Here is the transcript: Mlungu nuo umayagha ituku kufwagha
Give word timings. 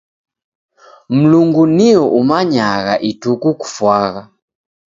Mlungu 1.17 1.63
nuo 1.77 2.03
umayagha 2.19 2.95
ituku 3.09 3.49
kufwagha 3.59 4.21